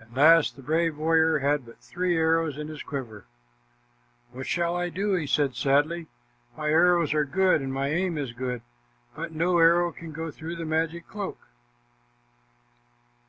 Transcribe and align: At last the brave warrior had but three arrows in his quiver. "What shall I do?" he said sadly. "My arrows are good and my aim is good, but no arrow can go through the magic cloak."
At 0.00 0.12
last 0.14 0.56
the 0.56 0.64
brave 0.64 0.98
warrior 0.98 1.38
had 1.38 1.64
but 1.64 1.78
three 1.78 2.16
arrows 2.16 2.58
in 2.58 2.66
his 2.66 2.82
quiver. 2.82 3.24
"What 4.32 4.48
shall 4.48 4.74
I 4.74 4.88
do?" 4.88 5.12
he 5.14 5.28
said 5.28 5.54
sadly. 5.54 6.08
"My 6.56 6.70
arrows 6.70 7.14
are 7.14 7.24
good 7.24 7.60
and 7.62 7.72
my 7.72 7.86
aim 7.86 8.18
is 8.18 8.32
good, 8.32 8.62
but 9.14 9.30
no 9.30 9.58
arrow 9.58 9.92
can 9.92 10.10
go 10.10 10.32
through 10.32 10.56
the 10.56 10.64
magic 10.64 11.06
cloak." 11.06 11.38